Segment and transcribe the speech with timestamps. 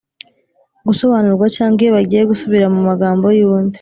[0.87, 3.69] gusobanurwa cyangwa iyo bagiye gusubira mu magambo y‟undi.